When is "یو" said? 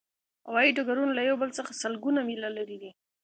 1.29-1.37